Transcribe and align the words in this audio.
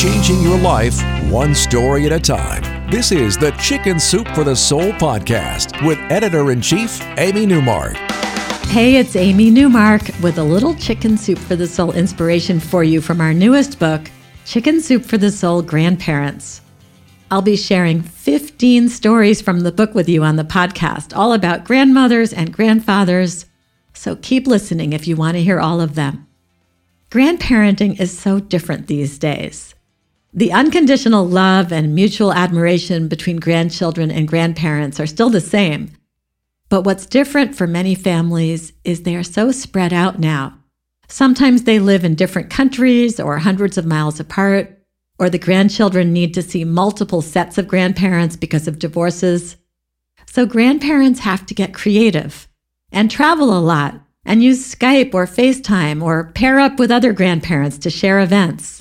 Changing 0.00 0.40
your 0.40 0.56
life 0.56 0.98
one 1.30 1.54
story 1.54 2.06
at 2.06 2.12
a 2.12 2.18
time. 2.18 2.90
This 2.90 3.12
is 3.12 3.36
the 3.36 3.50
Chicken 3.60 4.00
Soup 4.00 4.26
for 4.28 4.44
the 4.44 4.56
Soul 4.56 4.92
podcast 4.92 5.86
with 5.86 5.98
editor 6.10 6.52
in 6.52 6.62
chief, 6.62 7.02
Amy 7.18 7.44
Newmark. 7.44 7.96
Hey, 8.68 8.96
it's 8.96 9.14
Amy 9.14 9.50
Newmark 9.50 10.00
with 10.22 10.38
a 10.38 10.42
little 10.42 10.74
Chicken 10.74 11.18
Soup 11.18 11.36
for 11.36 11.54
the 11.54 11.66
Soul 11.66 11.92
inspiration 11.92 12.60
for 12.60 12.82
you 12.82 13.02
from 13.02 13.20
our 13.20 13.34
newest 13.34 13.78
book, 13.78 14.10
Chicken 14.46 14.80
Soup 14.80 15.04
for 15.04 15.18
the 15.18 15.30
Soul 15.30 15.60
Grandparents. 15.60 16.62
I'll 17.30 17.42
be 17.42 17.54
sharing 17.54 18.00
15 18.00 18.88
stories 18.88 19.42
from 19.42 19.60
the 19.60 19.70
book 19.70 19.94
with 19.94 20.08
you 20.08 20.24
on 20.24 20.36
the 20.36 20.44
podcast, 20.44 21.14
all 21.14 21.34
about 21.34 21.64
grandmothers 21.64 22.32
and 22.32 22.54
grandfathers. 22.54 23.44
So 23.92 24.16
keep 24.16 24.46
listening 24.46 24.94
if 24.94 25.06
you 25.06 25.16
want 25.16 25.36
to 25.36 25.42
hear 25.42 25.60
all 25.60 25.78
of 25.78 25.94
them. 25.94 26.26
Grandparenting 27.10 28.00
is 28.00 28.18
so 28.18 28.40
different 28.40 28.86
these 28.86 29.18
days. 29.18 29.74
The 30.32 30.52
unconditional 30.52 31.26
love 31.26 31.72
and 31.72 31.92
mutual 31.92 32.32
admiration 32.32 33.08
between 33.08 33.38
grandchildren 33.38 34.12
and 34.12 34.28
grandparents 34.28 35.00
are 35.00 35.06
still 35.06 35.28
the 35.28 35.40
same. 35.40 35.90
But 36.68 36.82
what's 36.82 37.04
different 37.04 37.56
for 37.56 37.66
many 37.66 37.96
families 37.96 38.72
is 38.84 39.02
they 39.02 39.16
are 39.16 39.24
so 39.24 39.50
spread 39.50 39.92
out 39.92 40.20
now. 40.20 40.56
Sometimes 41.08 41.64
they 41.64 41.80
live 41.80 42.04
in 42.04 42.14
different 42.14 42.48
countries 42.48 43.18
or 43.18 43.38
hundreds 43.38 43.76
of 43.76 43.84
miles 43.84 44.20
apart, 44.20 44.78
or 45.18 45.28
the 45.28 45.38
grandchildren 45.38 46.12
need 46.12 46.32
to 46.34 46.42
see 46.42 46.64
multiple 46.64 47.22
sets 47.22 47.58
of 47.58 47.66
grandparents 47.66 48.36
because 48.36 48.68
of 48.68 48.78
divorces. 48.78 49.56
So 50.26 50.46
grandparents 50.46 51.20
have 51.20 51.44
to 51.46 51.54
get 51.54 51.74
creative 51.74 52.46
and 52.92 53.10
travel 53.10 53.52
a 53.52 53.58
lot 53.58 54.00
and 54.24 54.44
use 54.44 54.72
Skype 54.72 55.12
or 55.12 55.26
FaceTime 55.26 56.00
or 56.00 56.30
pair 56.34 56.60
up 56.60 56.78
with 56.78 56.92
other 56.92 57.12
grandparents 57.12 57.78
to 57.78 57.90
share 57.90 58.20
events. 58.20 58.79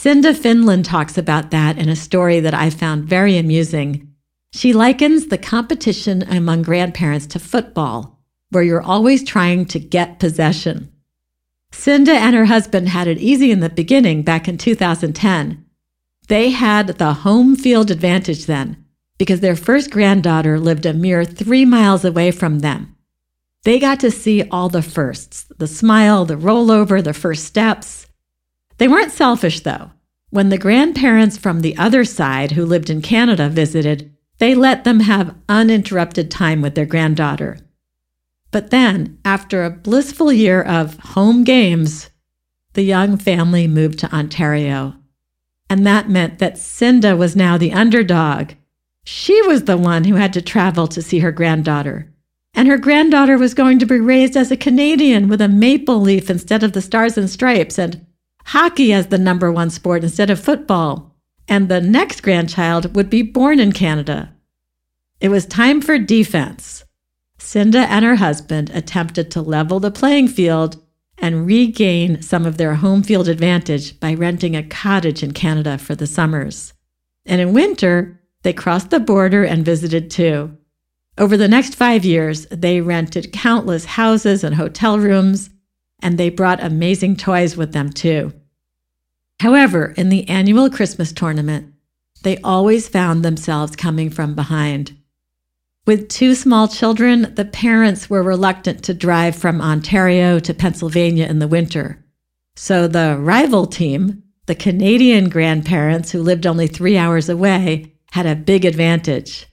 Cinda 0.00 0.32
Findlan 0.32 0.84
talks 0.84 1.18
about 1.18 1.50
that 1.50 1.76
in 1.76 1.88
a 1.88 1.96
story 1.96 2.38
that 2.38 2.54
I 2.54 2.70
found 2.70 3.08
very 3.08 3.36
amusing 3.36 4.14
she 4.52 4.72
likens 4.72 5.26
the 5.26 5.38
competition 5.38 6.22
among 6.22 6.62
grandparents 6.62 7.26
to 7.26 7.40
football, 7.40 8.20
where 8.50 8.62
you're 8.62 8.80
always 8.80 9.24
trying 9.24 9.66
to 9.66 9.80
get 9.80 10.20
possession. 10.20 10.92
Cinda 11.72 12.12
and 12.12 12.36
her 12.36 12.44
husband 12.44 12.90
had 12.90 13.08
it 13.08 13.18
easy 13.18 13.50
in 13.50 13.58
the 13.58 13.68
beginning 13.68 14.22
back 14.22 14.46
in 14.46 14.56
2010. 14.56 15.64
They 16.28 16.50
had 16.50 16.86
the 16.98 17.14
home 17.14 17.56
field 17.56 17.90
advantage 17.90 18.46
then 18.46 18.84
because 19.18 19.40
their 19.40 19.56
first 19.56 19.90
granddaughter 19.90 20.60
lived 20.60 20.86
a 20.86 20.92
mere 20.92 21.24
three 21.24 21.64
miles 21.64 22.04
away 22.04 22.30
from 22.30 22.60
them. 22.60 22.94
They 23.64 23.80
got 23.80 23.98
to 23.98 24.12
see 24.12 24.48
all 24.48 24.68
the 24.68 24.80
firsts 24.80 25.46
the 25.58 25.66
smile, 25.66 26.24
the 26.24 26.36
rollover, 26.36 27.02
the 27.02 27.12
first 27.12 27.46
steps. 27.46 28.06
They 28.78 28.86
weren't 28.86 29.12
selfish, 29.12 29.60
though. 29.60 29.90
When 30.30 30.50
the 30.50 30.58
grandparents 30.58 31.38
from 31.38 31.60
the 31.60 31.76
other 31.76 32.04
side 32.04 32.52
who 32.52 32.66
lived 32.66 32.90
in 32.90 33.00
Canada 33.00 33.48
visited, 33.48 34.12
they 34.38 34.54
let 34.54 34.84
them 34.84 35.00
have 35.00 35.34
uninterrupted 35.48 36.30
time 36.30 36.60
with 36.60 36.74
their 36.74 36.86
granddaughter. 36.86 37.58
But 38.50 38.70
then, 38.70 39.18
after 39.24 39.64
a 39.64 39.70
blissful 39.70 40.32
year 40.32 40.62
of 40.62 40.98
home 40.98 41.44
games, 41.44 42.10
the 42.74 42.82
young 42.82 43.16
family 43.16 43.66
moved 43.66 43.98
to 44.00 44.14
Ontario. 44.14 44.94
And 45.70 45.86
that 45.86 46.08
meant 46.08 46.38
that 46.38 46.58
Cinda 46.58 47.16
was 47.16 47.36
now 47.36 47.58
the 47.58 47.72
underdog. 47.72 48.52
She 49.04 49.40
was 49.42 49.64
the 49.64 49.76
one 49.76 50.04
who 50.04 50.14
had 50.14 50.32
to 50.34 50.42
travel 50.42 50.86
to 50.88 51.02
see 51.02 51.18
her 51.20 51.32
granddaughter. 51.32 52.12
And 52.54 52.68
her 52.68 52.78
granddaughter 52.78 53.38
was 53.38 53.54
going 53.54 53.78
to 53.78 53.86
be 53.86 53.98
raised 53.98 54.36
as 54.36 54.50
a 54.50 54.56
Canadian 54.56 55.28
with 55.28 55.40
a 55.40 55.48
maple 55.48 56.00
leaf 56.00 56.30
instead 56.30 56.62
of 56.62 56.72
the 56.72 56.82
stars 56.82 57.18
and 57.18 57.28
stripes, 57.28 57.78
and 57.78 58.04
hockey 58.48 58.92
as 58.94 59.08
the 59.08 59.18
number 59.18 59.52
one 59.52 59.68
sport 59.68 60.02
instead 60.02 60.30
of 60.30 60.40
football 60.40 61.14
and 61.48 61.68
the 61.68 61.80
next 61.80 62.22
grandchild 62.22 62.94
would 62.94 63.10
be 63.10 63.22
born 63.22 63.60
in 63.60 63.72
Canada. 63.72 64.34
It 65.20 65.28
was 65.28 65.44
time 65.44 65.80
for 65.80 65.98
defense. 65.98 66.84
Cinda 67.38 67.80
and 67.90 68.04
her 68.04 68.16
husband 68.16 68.70
attempted 68.70 69.30
to 69.30 69.42
level 69.42 69.80
the 69.80 69.90
playing 69.90 70.28
field 70.28 70.82
and 71.18 71.46
regain 71.46 72.22
some 72.22 72.46
of 72.46 72.56
their 72.56 72.76
home 72.76 73.02
field 73.02 73.28
advantage 73.28 73.98
by 74.00 74.14
renting 74.14 74.56
a 74.56 74.62
cottage 74.62 75.22
in 75.22 75.32
Canada 75.32 75.76
for 75.76 75.94
the 75.94 76.06
summers. 76.06 76.72
And 77.26 77.40
in 77.40 77.52
winter, 77.52 78.20
they 78.42 78.52
crossed 78.52 78.90
the 78.90 79.00
border 79.00 79.44
and 79.44 79.64
visited 79.64 80.10
too. 80.10 80.56
Over 81.18 81.36
the 81.36 81.48
next 81.48 81.74
five 81.74 82.04
years, 82.04 82.46
they 82.46 82.80
rented 82.80 83.32
countless 83.32 83.84
houses 83.84 84.44
and 84.44 84.54
hotel 84.54 84.98
rooms, 84.98 85.50
and 86.00 86.16
they 86.16 86.30
brought 86.30 86.62
amazing 86.62 87.16
toys 87.16 87.56
with 87.56 87.72
them 87.72 87.90
too. 87.90 88.32
However, 89.40 89.94
in 89.96 90.08
the 90.08 90.28
annual 90.28 90.68
Christmas 90.68 91.12
tournament, 91.12 91.72
they 92.22 92.38
always 92.38 92.88
found 92.88 93.24
themselves 93.24 93.76
coming 93.76 94.10
from 94.10 94.34
behind. 94.34 94.96
With 95.86 96.08
two 96.08 96.34
small 96.34 96.68
children, 96.68 97.32
the 97.34 97.44
parents 97.44 98.10
were 98.10 98.22
reluctant 98.22 98.82
to 98.84 98.94
drive 98.94 99.36
from 99.36 99.60
Ontario 99.60 100.38
to 100.40 100.52
Pennsylvania 100.52 101.26
in 101.26 101.38
the 101.38 101.48
winter. 101.48 102.04
So 102.56 102.88
the 102.88 103.16
rival 103.18 103.66
team, 103.66 104.24
the 104.46 104.54
Canadian 104.54 105.28
grandparents 105.28 106.10
who 106.10 106.22
lived 106.22 106.46
only 106.46 106.66
three 106.66 106.98
hours 106.98 107.28
away, 107.28 107.94
had 108.10 108.26
a 108.26 108.34
big 108.34 108.64
advantage. 108.64 109.46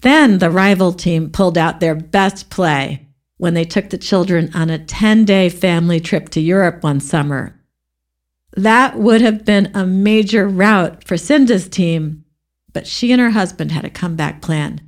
Then 0.00 0.38
the 0.38 0.50
rival 0.50 0.92
team 0.92 1.30
pulled 1.30 1.58
out 1.58 1.80
their 1.80 1.94
best 1.94 2.48
play 2.48 3.06
when 3.36 3.54
they 3.54 3.64
took 3.64 3.90
the 3.90 3.98
children 3.98 4.50
on 4.54 4.70
a 4.70 4.84
10 4.84 5.24
day 5.24 5.48
family 5.48 6.00
trip 6.00 6.30
to 6.30 6.40
Europe 6.40 6.82
one 6.82 7.00
summer. 7.00 7.55
That 8.56 8.98
would 8.98 9.20
have 9.20 9.44
been 9.44 9.70
a 9.74 9.86
major 9.86 10.48
rout 10.48 11.04
for 11.04 11.18
Cinda's 11.18 11.68
team, 11.68 12.24
but 12.72 12.86
she 12.86 13.12
and 13.12 13.20
her 13.20 13.30
husband 13.30 13.70
had 13.70 13.84
a 13.84 13.90
comeback 13.90 14.40
plan. 14.40 14.80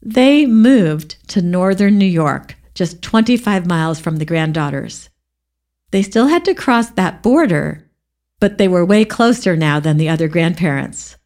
They 0.00 0.46
moved 0.46 1.28
to 1.30 1.42
northern 1.42 1.98
New 1.98 2.06
York, 2.06 2.54
just 2.74 3.02
25 3.02 3.66
miles 3.66 3.98
from 3.98 4.16
the 4.16 4.24
granddaughters. 4.24 5.10
They 5.90 6.02
still 6.02 6.28
had 6.28 6.44
to 6.44 6.54
cross 6.54 6.90
that 6.90 7.20
border, 7.20 7.90
but 8.38 8.56
they 8.56 8.68
were 8.68 8.84
way 8.84 9.04
closer 9.04 9.56
now 9.56 9.80
than 9.80 9.96
the 9.96 10.08
other 10.08 10.28
grandparents. 10.28 11.16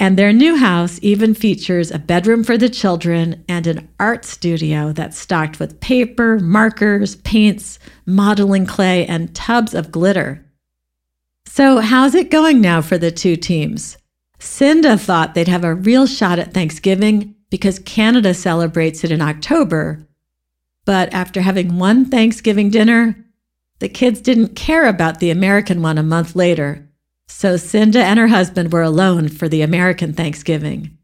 And 0.00 0.18
their 0.18 0.32
new 0.32 0.56
house 0.56 0.98
even 1.00 1.34
features 1.34 1.92
a 1.92 1.98
bedroom 2.00 2.42
for 2.42 2.58
the 2.58 2.70
children 2.70 3.44
and 3.48 3.68
an 3.68 3.88
art 4.00 4.24
studio 4.24 4.92
that's 4.92 5.18
stocked 5.18 5.60
with 5.60 5.78
paper, 5.78 6.40
markers, 6.40 7.16
paints, 7.16 7.78
modeling 8.04 8.66
clay, 8.66 9.06
and 9.06 9.32
tubs 9.32 9.74
of 9.74 9.92
glitter. 9.92 10.44
So, 11.52 11.80
how's 11.80 12.14
it 12.14 12.30
going 12.30 12.60
now 12.60 12.80
for 12.80 12.96
the 12.96 13.10
two 13.10 13.34
teams? 13.34 13.98
Cinda 14.38 14.96
thought 14.96 15.34
they'd 15.34 15.48
have 15.48 15.64
a 15.64 15.74
real 15.74 16.06
shot 16.06 16.38
at 16.38 16.54
Thanksgiving 16.54 17.34
because 17.50 17.80
Canada 17.80 18.34
celebrates 18.34 19.02
it 19.02 19.10
in 19.10 19.20
October. 19.20 20.06
But 20.84 21.12
after 21.12 21.40
having 21.40 21.76
one 21.76 22.04
Thanksgiving 22.04 22.70
dinner, 22.70 23.16
the 23.80 23.88
kids 23.88 24.20
didn't 24.20 24.54
care 24.54 24.86
about 24.86 25.18
the 25.18 25.32
American 25.32 25.82
one 25.82 25.98
a 25.98 26.04
month 26.04 26.36
later. 26.36 26.88
So 27.26 27.56
Cinda 27.56 27.98
and 28.04 28.20
her 28.20 28.28
husband 28.28 28.72
were 28.72 28.82
alone 28.82 29.28
for 29.28 29.48
the 29.48 29.62
American 29.62 30.12
Thanksgiving. 30.12 30.96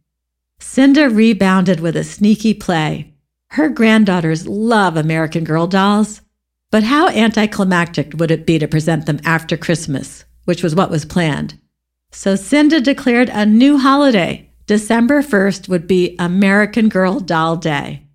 Cinda 0.60 1.10
rebounded 1.10 1.80
with 1.80 1.96
a 1.96 2.04
sneaky 2.04 2.54
play. 2.54 3.14
Her 3.50 3.68
granddaughters 3.68 4.46
love 4.46 4.96
American 4.96 5.42
Girl 5.42 5.66
dolls, 5.66 6.20
but 6.70 6.84
how 6.84 7.08
anticlimactic 7.08 8.12
would 8.14 8.30
it 8.30 8.46
be 8.46 8.60
to 8.60 8.68
present 8.68 9.06
them 9.06 9.18
after 9.24 9.56
Christmas? 9.56 10.24
Which 10.46 10.62
was 10.62 10.74
what 10.74 10.90
was 10.90 11.04
planned. 11.04 11.60
So 12.10 12.34
Cinda 12.34 12.80
declared 12.80 13.28
a 13.28 13.44
new 13.44 13.76
holiday. 13.76 14.50
December 14.66 15.22
1st 15.22 15.68
would 15.68 15.86
be 15.86 16.16
American 16.18 16.88
Girl 16.88 17.20
Doll 17.20 17.56
Day. 17.56 18.06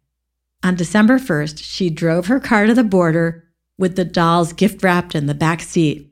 On 0.64 0.76
December 0.76 1.18
1st, 1.18 1.64
she 1.64 1.90
drove 1.90 2.26
her 2.28 2.40
car 2.40 2.66
to 2.66 2.74
the 2.74 2.84
border 2.84 3.46
with 3.78 3.96
the 3.96 4.06
dolls 4.06 4.54
gift 4.54 4.84
wrapped 4.84 5.16
in 5.16 5.28
the 5.28 5.34
back 5.34 5.62
seat. 5.62 6.12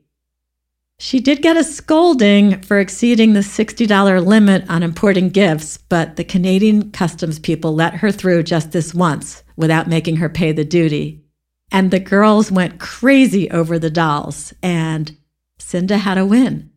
She 0.98 1.20
did 1.20 1.40
get 1.40 1.56
a 1.56 1.64
scolding 1.64 2.60
for 2.60 2.78
exceeding 2.78 3.32
the 3.32 3.40
$60 3.40 4.26
limit 4.26 4.68
on 4.68 4.82
importing 4.82 5.30
gifts, 5.30 5.78
but 5.78 6.16
the 6.16 6.24
Canadian 6.24 6.90
customs 6.90 7.38
people 7.38 7.74
let 7.74 7.94
her 7.94 8.12
through 8.12 8.42
just 8.42 8.72
this 8.72 8.92
once 8.92 9.42
without 9.56 9.88
making 9.88 10.16
her 10.16 10.28
pay 10.28 10.52
the 10.52 10.64
duty. 10.64 11.24
And 11.72 11.90
the 11.90 12.00
girls 12.00 12.50
went 12.52 12.80
crazy 12.80 13.50
over 13.50 13.78
the 13.78 13.90
dolls, 13.90 14.52
and 14.62 15.16
Cinda 15.60 15.98
had 15.98 16.18
a 16.18 16.26
win. 16.26 16.70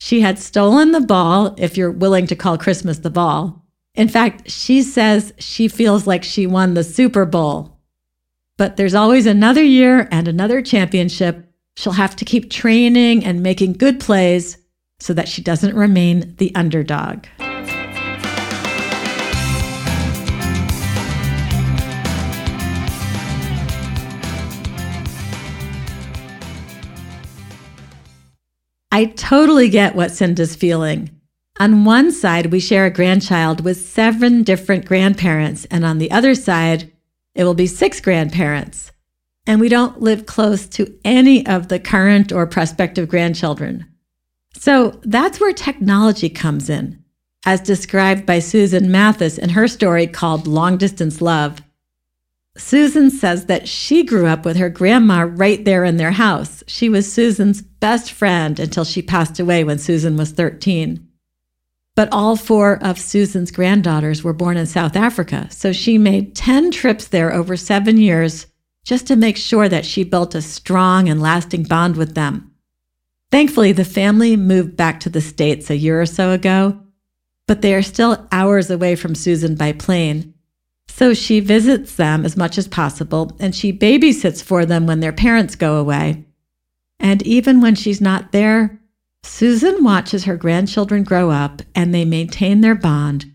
She 0.00 0.20
had 0.20 0.38
stolen 0.38 0.92
the 0.92 1.00
ball, 1.00 1.54
if 1.58 1.76
you're 1.76 1.90
willing 1.90 2.26
to 2.28 2.36
call 2.36 2.56
Christmas 2.56 2.98
the 2.98 3.10
ball. 3.10 3.66
In 3.94 4.08
fact, 4.08 4.50
she 4.50 4.82
says 4.82 5.34
she 5.38 5.68
feels 5.68 6.06
like 6.06 6.24
she 6.24 6.46
won 6.46 6.74
the 6.74 6.84
Super 6.84 7.26
Bowl. 7.26 7.78
But 8.56 8.76
there's 8.76 8.94
always 8.94 9.26
another 9.26 9.62
year 9.62 10.08
and 10.10 10.28
another 10.28 10.62
championship 10.62 11.48
She'll 11.78 11.92
have 11.92 12.16
to 12.16 12.24
keep 12.24 12.50
training 12.50 13.24
and 13.24 13.40
making 13.40 13.74
good 13.74 14.00
plays 14.00 14.58
so 14.98 15.14
that 15.14 15.28
she 15.28 15.42
doesn't 15.42 15.76
remain 15.76 16.34
the 16.38 16.52
underdog. 16.56 17.26
I 28.98 29.04
totally 29.04 29.68
get 29.68 29.94
what 29.94 30.10
Cinda's 30.10 30.56
feeling. 30.56 31.10
On 31.60 31.84
one 31.84 32.10
side, 32.10 32.46
we 32.46 32.58
share 32.58 32.84
a 32.84 32.90
grandchild 32.90 33.60
with 33.60 33.76
seven 33.76 34.42
different 34.42 34.86
grandparents, 34.86 35.66
and 35.66 35.84
on 35.84 35.98
the 35.98 36.10
other 36.10 36.34
side, 36.34 36.90
it 37.36 37.44
will 37.44 37.54
be 37.54 37.68
six 37.68 38.00
grandparents 38.00 38.90
and 39.46 39.60
we 39.60 39.68
don't 39.68 40.02
live 40.02 40.26
close 40.26 40.66
to 40.66 40.98
any 41.04 41.46
of 41.46 41.68
the 41.68 41.78
current 41.78 42.32
or 42.32 42.44
prospective 42.44 43.08
grandchildren. 43.08 43.86
So 44.54 45.00
that's 45.04 45.38
where 45.38 45.52
technology 45.52 46.28
comes 46.28 46.68
in, 46.68 47.02
as 47.46 47.60
described 47.60 48.26
by 48.26 48.40
Susan 48.40 48.90
Mathis 48.90 49.38
in 49.38 49.50
her 49.50 49.68
story 49.68 50.08
called 50.08 50.48
Long 50.48 50.76
Distance 50.76 51.22
Love. 51.22 51.62
Susan 52.58 53.10
says 53.10 53.46
that 53.46 53.68
she 53.68 54.02
grew 54.02 54.26
up 54.26 54.44
with 54.44 54.56
her 54.56 54.68
grandma 54.68 55.26
right 55.28 55.64
there 55.64 55.84
in 55.84 55.96
their 55.96 56.10
house. 56.10 56.62
She 56.66 56.88
was 56.88 57.10
Susan's 57.10 57.62
best 57.62 58.12
friend 58.12 58.58
until 58.58 58.84
she 58.84 59.00
passed 59.00 59.38
away 59.38 59.64
when 59.64 59.78
Susan 59.78 60.16
was 60.16 60.32
13. 60.32 61.06
But 61.94 62.08
all 62.12 62.36
four 62.36 62.82
of 62.82 62.98
Susan's 62.98 63.50
granddaughters 63.50 64.22
were 64.22 64.32
born 64.32 64.56
in 64.56 64.66
South 64.66 64.96
Africa, 64.96 65.48
so 65.50 65.72
she 65.72 65.98
made 65.98 66.34
10 66.34 66.70
trips 66.70 67.08
there 67.08 67.32
over 67.32 67.56
seven 67.56 67.96
years 67.96 68.46
just 68.84 69.06
to 69.06 69.16
make 69.16 69.36
sure 69.36 69.68
that 69.68 69.84
she 69.84 70.02
built 70.04 70.34
a 70.34 70.42
strong 70.42 71.08
and 71.08 71.20
lasting 71.20 71.64
bond 71.64 71.96
with 71.96 72.14
them. 72.14 72.52
Thankfully, 73.30 73.72
the 73.72 73.84
family 73.84 74.36
moved 74.36 74.76
back 74.76 75.00
to 75.00 75.10
the 75.10 75.20
States 75.20 75.70
a 75.70 75.76
year 75.76 76.00
or 76.00 76.06
so 76.06 76.30
ago, 76.30 76.80
but 77.46 77.62
they 77.62 77.74
are 77.74 77.82
still 77.82 78.26
hours 78.32 78.70
away 78.70 78.96
from 78.96 79.14
Susan 79.14 79.54
by 79.54 79.72
plane. 79.72 80.34
So 80.98 81.14
she 81.14 81.38
visits 81.38 81.94
them 81.94 82.24
as 82.24 82.36
much 82.36 82.58
as 82.58 82.66
possible 82.66 83.30
and 83.38 83.54
she 83.54 83.72
babysits 83.72 84.42
for 84.42 84.66
them 84.66 84.84
when 84.84 84.98
their 84.98 85.12
parents 85.12 85.54
go 85.54 85.76
away. 85.76 86.24
And 86.98 87.24
even 87.24 87.60
when 87.60 87.76
she's 87.76 88.00
not 88.00 88.32
there, 88.32 88.80
Susan 89.22 89.84
watches 89.84 90.24
her 90.24 90.36
grandchildren 90.36 91.04
grow 91.04 91.30
up 91.30 91.62
and 91.72 91.94
they 91.94 92.04
maintain 92.04 92.62
their 92.62 92.74
bond 92.74 93.32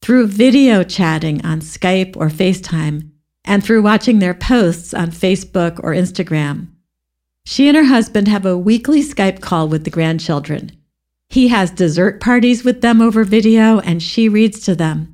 through 0.00 0.28
video 0.28 0.84
chatting 0.84 1.44
on 1.44 1.60
Skype 1.60 2.16
or 2.16 2.28
FaceTime 2.28 3.10
and 3.44 3.64
through 3.64 3.82
watching 3.82 4.20
their 4.20 4.32
posts 4.32 4.94
on 4.94 5.10
Facebook 5.10 5.80
or 5.82 5.92
Instagram. 5.92 6.68
She 7.44 7.66
and 7.66 7.76
her 7.76 7.86
husband 7.86 8.28
have 8.28 8.46
a 8.46 8.56
weekly 8.56 9.02
Skype 9.02 9.40
call 9.40 9.66
with 9.66 9.82
the 9.82 9.90
grandchildren. 9.90 10.70
He 11.28 11.48
has 11.48 11.72
dessert 11.72 12.20
parties 12.20 12.62
with 12.62 12.82
them 12.82 13.02
over 13.02 13.24
video 13.24 13.80
and 13.80 14.00
she 14.00 14.28
reads 14.28 14.60
to 14.60 14.76
them. 14.76 15.09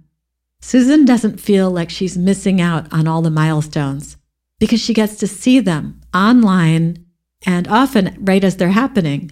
Susan 0.67 1.05
doesn't 1.05 1.39
feel 1.39 1.71
like 1.71 1.91
she's 1.91 2.19
missing 2.19 2.61
out 2.61 2.93
on 2.93 3.07
all 3.07 3.23
the 3.23 3.31
milestones 3.31 4.17
because 4.59 4.81
she 4.81 4.93
gets 4.93 5.15
to 5.15 5.25
see 5.25 5.61
them 5.61 6.01
online 6.13 7.07
and 7.47 7.69
often 7.69 8.19
right 8.19 8.43
as 8.43 8.57
they're 8.57 8.71
happening. 8.71 9.31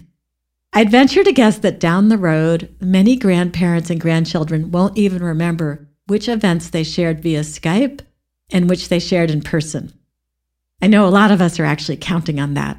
I'd 0.71 0.89
venture 0.89 1.25
to 1.25 1.33
guess 1.33 1.57
that 1.57 1.77
down 1.77 2.07
the 2.07 2.17
road, 2.17 2.73
many 2.79 3.17
grandparents 3.17 3.89
and 3.89 3.99
grandchildren 3.99 4.71
won't 4.71 4.97
even 4.97 5.21
remember 5.21 5.89
which 6.07 6.29
events 6.29 6.69
they 6.69 6.85
shared 6.85 7.19
via 7.19 7.41
Skype 7.41 7.99
and 8.49 8.69
which 8.69 8.87
they 8.87 8.99
shared 8.99 9.29
in 9.29 9.41
person. 9.41 9.91
I 10.81 10.87
know 10.87 11.05
a 11.05 11.09
lot 11.09 11.31
of 11.31 11.41
us 11.41 11.59
are 11.59 11.65
actually 11.65 11.97
counting 11.97 12.39
on 12.39 12.53
that. 12.53 12.77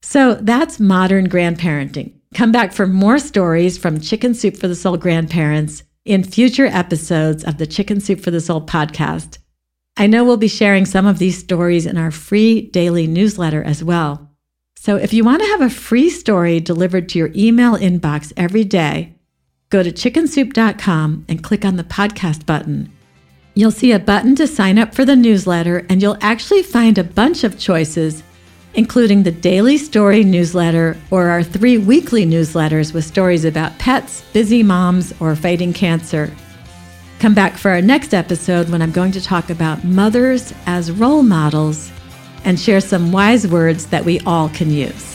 So 0.00 0.36
that's 0.36 0.80
modern 0.80 1.28
grandparenting. 1.28 2.14
Come 2.34 2.50
back 2.50 2.72
for 2.72 2.86
more 2.86 3.18
stories 3.18 3.76
from 3.76 4.00
Chicken 4.00 4.32
Soup 4.32 4.56
for 4.56 4.68
the 4.68 4.74
Soul 4.74 4.96
grandparents 4.96 5.82
in 6.04 6.22
future 6.22 6.66
episodes 6.66 7.44
of 7.44 7.58
the 7.58 7.66
Chicken 7.66 8.00
Soup 8.00 8.20
for 8.20 8.30
the 8.30 8.40
Soul 8.40 8.60
podcast. 8.60 9.38
I 9.96 10.06
know 10.06 10.24
we'll 10.24 10.36
be 10.36 10.48
sharing 10.48 10.86
some 10.86 11.06
of 11.06 11.18
these 11.18 11.38
stories 11.38 11.86
in 11.86 11.96
our 11.96 12.10
free 12.10 12.62
daily 12.62 13.06
newsletter 13.06 13.62
as 13.62 13.82
well. 13.82 14.30
So 14.76 14.96
if 14.96 15.12
you 15.12 15.24
want 15.24 15.42
to 15.42 15.48
have 15.48 15.62
a 15.62 15.70
free 15.70 16.10
story 16.10 16.60
delivered 16.60 17.08
to 17.10 17.18
your 17.18 17.30
email 17.34 17.76
inbox 17.76 18.32
every 18.36 18.64
day, 18.64 19.14
go 19.70 19.82
to 19.82 19.92
chickensoup.com 19.92 21.24
and 21.28 21.42
click 21.42 21.64
on 21.64 21.76
the 21.76 21.84
podcast 21.84 22.44
button 22.44 22.92
You'll 23.56 23.70
see 23.70 23.92
a 23.92 24.00
button 24.00 24.34
to 24.36 24.48
sign 24.48 24.80
up 24.80 24.94
for 24.94 25.04
the 25.04 25.14
newsletter, 25.14 25.86
and 25.88 26.02
you'll 26.02 26.18
actually 26.20 26.64
find 26.64 26.98
a 26.98 27.04
bunch 27.04 27.44
of 27.44 27.56
choices, 27.56 28.24
including 28.74 29.22
the 29.22 29.30
daily 29.30 29.78
story 29.78 30.24
newsletter 30.24 30.96
or 31.10 31.28
our 31.28 31.42
three 31.42 31.78
weekly 31.78 32.26
newsletters 32.26 32.92
with 32.92 33.04
stories 33.04 33.44
about 33.44 33.78
pets, 33.78 34.22
busy 34.32 34.62
moms, 34.62 35.12
or 35.20 35.36
fighting 35.36 35.72
cancer. 35.72 36.32
Come 37.20 37.34
back 37.34 37.56
for 37.56 37.70
our 37.70 37.80
next 37.80 38.12
episode 38.12 38.68
when 38.68 38.82
I'm 38.82 38.92
going 38.92 39.12
to 39.12 39.20
talk 39.20 39.48
about 39.48 39.84
mothers 39.84 40.52
as 40.66 40.90
role 40.90 41.22
models 41.22 41.90
and 42.44 42.58
share 42.58 42.80
some 42.80 43.12
wise 43.12 43.46
words 43.46 43.86
that 43.86 44.04
we 44.04 44.20
all 44.20 44.48
can 44.50 44.70
use. 44.70 45.14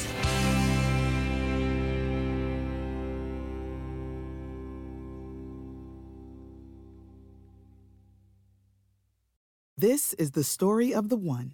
This 9.77 10.13
is 10.15 10.31
the 10.31 10.43
story 10.43 10.93
of 10.93 11.07
the 11.07 11.15
one. 11.15 11.53